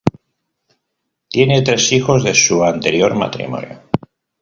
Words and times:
Tiene 1.29 1.61
tres 1.61 1.91
hijos 1.91 2.23
de 2.23 2.33
su 2.33 2.63
anterior 2.63 3.13
matrimonio. 3.13 3.83